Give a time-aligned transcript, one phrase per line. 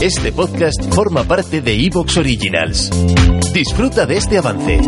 [0.00, 2.88] Este podcast forma parte de Evox Originals.
[3.52, 4.78] Disfruta de este avance.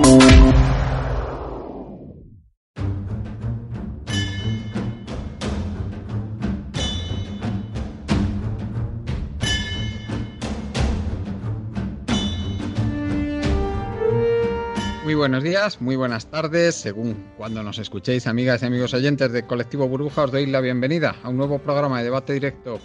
[15.02, 19.44] Muy buenos días, muy buenas tardes, según cuando nos escuchéis, amigas y amigos oyentes de
[19.44, 22.78] Colectivo Burbuja, os doy la bienvenida a un nuevo programa de debate directo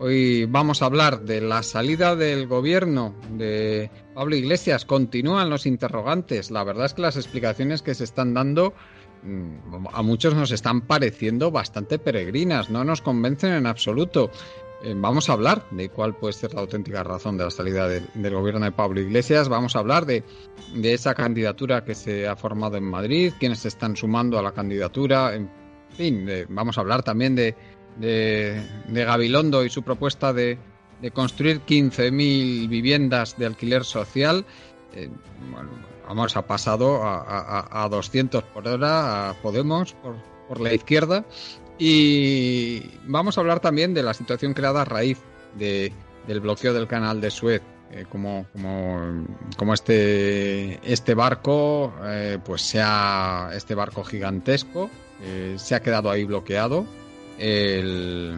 [0.00, 4.84] Hoy vamos a hablar de la salida del gobierno de Pablo Iglesias.
[4.84, 6.52] Continúan los interrogantes.
[6.52, 8.74] La verdad es que las explicaciones que se están dando
[9.24, 14.30] mm, a muchos nos están pareciendo bastante peregrinas, no nos convencen en absoluto.
[14.84, 18.34] Eh, vamos a hablar de cuál puede ser la auténtica razón de la salida del
[18.34, 19.48] gobierno de Pablo Iglesias.
[19.48, 20.22] Vamos a hablar de,
[20.80, 25.34] esa candidatura que se ha formado en Madrid, quienes se están sumando a la candidatura.
[25.34, 25.50] En
[25.90, 27.56] fin, vamos a hablar también de,
[27.98, 30.58] de, Gabilondo y su propuesta de,
[31.12, 34.44] construir 15.000 viviendas de alquiler social.
[34.94, 35.10] Eh,
[35.50, 35.70] bueno,
[36.06, 39.94] vamos, ha pasado a, a, 200 por hora a Podemos
[40.48, 41.24] por, la izquierda.
[41.78, 45.18] Y vamos a hablar también de la situación creada a raíz
[45.56, 45.92] de,
[46.26, 47.62] del bloqueo del canal de Suez.
[47.90, 48.44] Eh, como,
[49.56, 54.90] como, este, este barco, eh, pues sea este barco gigantesco,
[55.56, 56.86] se ha quedado ahí bloqueado
[57.38, 58.36] y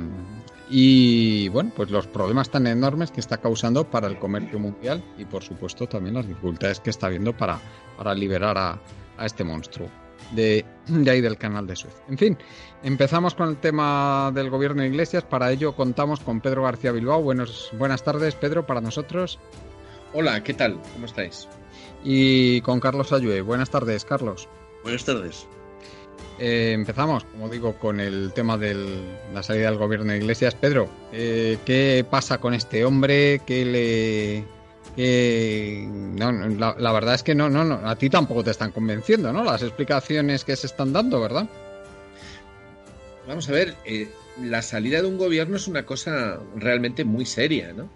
[1.48, 5.42] bueno, pues los problemas tan enormes que está causando para el comercio mundial y por
[5.42, 7.58] supuesto también las dificultades que está habiendo para,
[7.96, 8.80] para liberar a,
[9.24, 9.88] este monstruo
[10.32, 10.64] de,
[11.08, 11.94] ahí del canal de Suez.
[12.08, 12.38] En fin,
[12.82, 15.24] empezamos con el tema del gobierno de Iglesias.
[15.24, 17.22] Para ello contamos con Pedro García Bilbao.
[17.22, 19.38] Buenos, buenas tardes, Pedro, para nosotros.
[20.14, 20.80] Hola, ¿qué tal?
[20.94, 21.48] ¿Cómo estáis?
[22.02, 23.42] Y con Carlos Ayue.
[23.42, 24.48] Buenas tardes, Carlos.
[24.82, 25.46] Buenas tardes.
[26.42, 28.74] Eh, empezamos, como digo, con el tema de
[29.34, 30.54] la salida del gobierno de Iglesias.
[30.54, 33.42] Pedro, eh, ¿qué pasa con este hombre?
[33.44, 34.46] ¿Qué
[34.96, 39.44] la, verdad es que no, no, no, a ti tampoco te están convenciendo, ¿no?
[39.44, 41.46] Las explicaciones que se están dando, ¿verdad?
[43.28, 44.08] Vamos a ver, eh,
[44.42, 47.90] la salida de un gobierno es una cosa realmente muy seria, ¿no?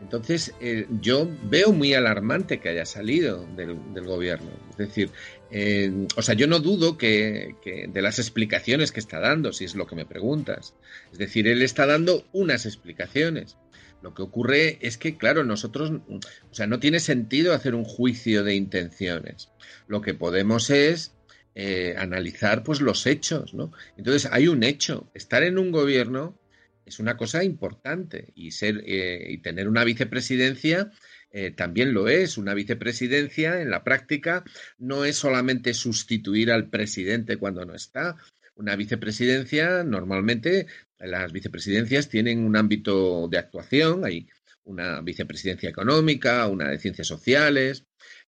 [0.00, 0.52] Entonces,
[1.00, 4.50] yo veo muy alarmante que haya salido del, gobierno.
[4.72, 5.10] Es decir,
[5.50, 7.54] eh, o sea, yo no dudo que,
[7.88, 10.74] de las explicaciones que está dando, si es lo que me preguntas.
[11.10, 13.56] Es decir, él está dando unas explicaciones.
[14.02, 18.44] Lo que ocurre es que, claro, nosotros, o sea, no tiene sentido hacer un juicio
[18.44, 19.48] de intenciones.
[19.86, 21.14] Lo que podemos es
[21.54, 23.72] eh, analizar, pues, los hechos, ¿no?
[23.96, 25.08] Entonces, hay un hecho.
[25.14, 26.38] Estar en un gobierno
[26.86, 30.90] es una cosa importante y ser eh, y tener una vicepresidencia
[31.30, 32.38] eh, también lo es.
[32.38, 34.44] Una vicepresidencia en la práctica
[34.78, 38.16] no es solamente sustituir al presidente cuando no está.
[38.54, 40.66] Una vicepresidencia, normalmente
[40.98, 44.28] las vicepresidencias tienen un ámbito de actuación, hay
[44.62, 47.84] una vicepresidencia económica, una de ciencias sociales,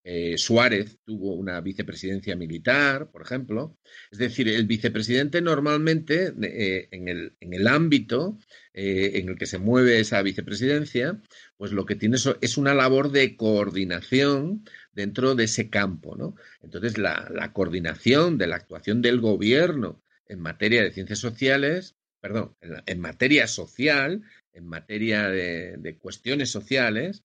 [0.09, 3.77] eh, Suárez tuvo una vicepresidencia militar, por ejemplo.
[4.09, 8.39] Es decir, el vicepresidente normalmente eh, en, el, ámbito
[8.73, 11.21] eh, en el que se mueve esa vicepresidencia,
[11.57, 16.15] pues lo que tiene es una labor de coordinación dentro de ese campo.
[16.15, 16.37] ¿no?
[16.63, 23.01] Entonces, la, coordinación de la actuación del gobierno en materia de ciencias sociales, perdón, en,
[23.01, 27.25] materia social, en materia de cuestiones sociales,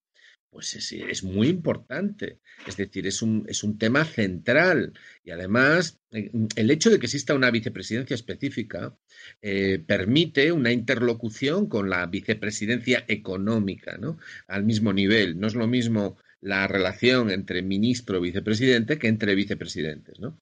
[0.52, 2.40] pues es, muy importante.
[2.68, 4.94] Es decir, es un, es un tema central.
[5.24, 8.96] Y además, eh, el hecho de que exista una vicepresidencia específica
[9.42, 14.18] eh, permite una interlocución con la vicepresidencia económica, ¿no?
[14.48, 15.40] Al mismo nivel.
[15.40, 20.38] No es lo mismo la relación entre ministro y vicepresidente que entre vicepresidentes, ¿no?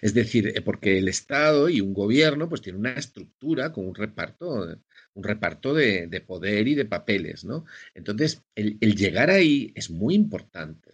[0.00, 3.94] Es decir, eh, porque el Estado y un gobierno pues tiene una estructura con un
[3.94, 4.78] reparto
[5.16, 7.64] un reparto de, poder y de papeles, ¿no?
[7.94, 10.92] Entonces, el, llegar ahí es muy importante.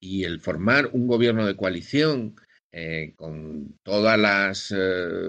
[0.00, 2.34] Y el formar un gobierno de coalición
[2.72, 5.28] eh, con todas las eh,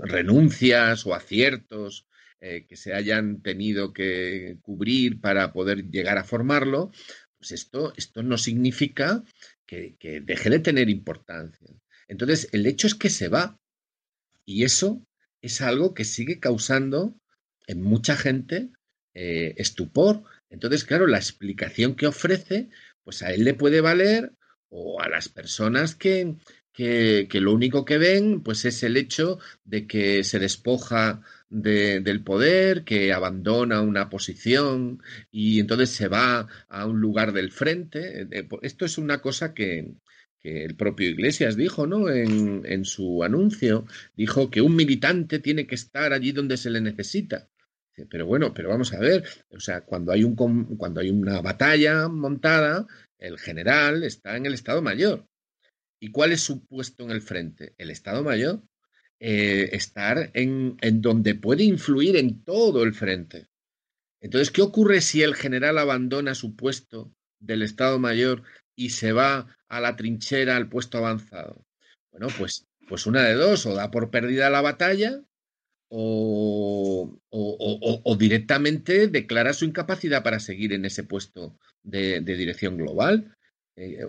[0.00, 2.06] renuncias o aciertos
[2.40, 6.90] eh, que se hayan tenido que cubrir para poder llegar a formarlo,
[7.38, 9.22] pues esto, esto no significa
[9.64, 11.66] que deje de tener importancia.
[12.08, 13.58] Entonces, el hecho es que se va.
[14.44, 15.02] Y eso
[15.40, 17.16] es algo que sigue causando
[17.66, 18.70] en mucha gente
[19.14, 20.22] eh, estupor.
[20.50, 22.68] Entonces, claro, la explicación que ofrece,
[23.04, 24.32] pues a él le puede valer
[24.68, 26.36] o a las personas que,
[26.72, 31.20] que, lo único que ven pues es el hecho de que se despoja
[31.50, 38.22] del poder, que abandona una posición y entonces se va a un lugar del frente.
[38.30, 39.92] Eh, esto es una cosa que,
[40.42, 42.10] que el propio Iglesias dijo, ¿no?
[42.10, 43.86] En, en, su anuncio,
[44.16, 47.48] dijo que un militante tiene que estar allí donde se le necesita.
[48.10, 50.34] Pero bueno, pero vamos a ver, o sea, cuando hay, un,
[50.76, 52.86] cuando hay una batalla montada,
[53.18, 55.28] el general está en el Estado Mayor.
[56.00, 57.74] ¿Y cuál es su puesto en el frente?
[57.78, 58.62] El Estado Mayor.
[59.20, 63.46] Eh, estar en, en donde puede influir en todo el frente.
[64.20, 68.42] Entonces, ¿qué ocurre si el general abandona su puesto del Estado Mayor
[68.84, 71.64] y se va a la trinchera, al puesto avanzado?
[72.10, 75.22] Bueno, pues, pues una de dos, o da por perdida la batalla,
[75.88, 82.78] o, o, o, directamente declara su incapacidad para seguir en ese puesto de, de dirección
[82.78, 83.36] global.
[83.76, 84.00] Eh,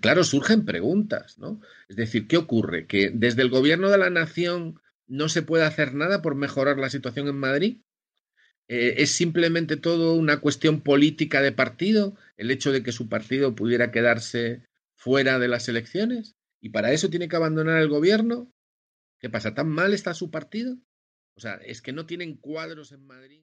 [0.00, 1.60] claro, surgen preguntas, ¿no?
[1.88, 2.86] Es decir, ¿qué ocurre?
[2.86, 6.90] ¿Que desde el gobierno de la nación no se puede hacer nada por mejorar la
[6.90, 7.80] situación en Madrid?
[8.68, 13.54] Eh, ¿Es simplemente todo una cuestión política de partido el hecho de que su partido
[13.54, 14.64] pudiera quedarse
[14.96, 16.36] fuera de las elecciones?
[16.60, 18.52] ¿Y para eso tiene que abandonar el gobierno?
[19.18, 19.54] ¿Qué pasa?
[19.54, 20.76] ¿Tan mal está su partido?
[21.36, 23.42] O sea, es que no tienen cuadros en Madrid.